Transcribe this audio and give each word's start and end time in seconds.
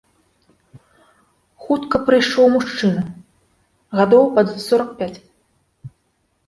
Хутка 1.65 1.95
прыйшоў 2.07 2.45
мужчына 2.55 3.03
гадоў 4.01 4.25
пад 4.41 4.47
сорак 4.67 4.89
пяць. 5.05 5.17